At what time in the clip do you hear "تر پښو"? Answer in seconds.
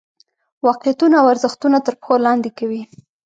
1.85-2.15